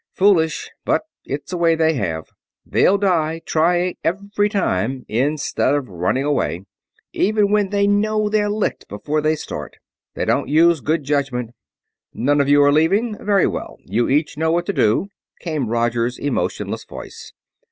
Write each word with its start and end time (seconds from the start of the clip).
Foolish, 0.15 0.71
but 0.83 1.03
it's 1.25 1.53
a 1.53 1.57
way 1.57 1.75
they 1.75 1.93
have 1.93 2.25
they'll 2.65 2.97
die 2.97 3.39
trying 3.45 3.95
every 4.03 4.49
time 4.49 5.05
instead 5.07 5.75
of 5.75 5.89
running 5.89 6.23
away, 6.23 6.65
even 7.13 7.51
when 7.51 7.69
they 7.69 7.85
know 7.85 8.27
they're 8.27 8.49
licked 8.49 8.87
before 8.87 9.21
they 9.21 9.35
start. 9.35 9.77
They 10.15 10.25
don't 10.25 10.49
use 10.49 10.81
good 10.81 11.03
judgment." 11.03 11.51
"None 12.15 12.41
of 12.41 12.49
you 12.49 12.63
are 12.63 12.73
leaving? 12.73 13.15
Very 13.23 13.45
well, 13.45 13.77
you 13.85 14.09
each 14.09 14.39
know 14.39 14.51
what 14.51 14.65
to 14.65 14.73
do," 14.73 15.09
came 15.39 15.69
Roger's 15.69 16.17
emotionless 16.17 16.83
voice. 16.83 17.33